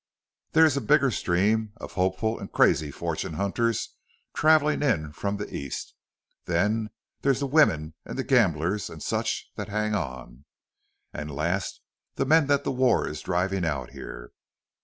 [0.53, 3.93] There's a bigger stream of hopeful an' crazy fortune hunters
[4.33, 5.93] travelin' in from the East.
[6.45, 6.89] Then
[7.21, 10.45] there's the wimmen an' gamblers an' such thet hang on.
[11.13, 11.81] An' last
[12.15, 14.31] the men thet the war is drivin' out here.